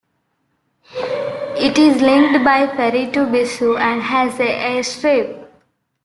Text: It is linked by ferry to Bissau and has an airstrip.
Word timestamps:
It 0.95 1.77
is 1.77 2.01
linked 2.01 2.43
by 2.43 2.65
ferry 2.75 3.05
to 3.11 3.19
Bissau 3.27 3.77
and 3.79 4.01
has 4.01 4.39
an 4.39 4.47
airstrip. 4.47 5.47